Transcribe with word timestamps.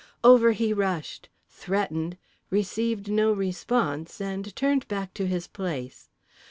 Over 0.23 0.53
he 0.53 0.73
rushed, 0.73 1.29
threatened, 1.47 2.17
received 2.49 3.07
no 3.11 3.31
response, 3.31 4.19
and 4.19 4.55
turned 4.55 4.87
back 4.87 5.13
to 5.13 5.27
his 5.27 5.45
place. 5.45 6.09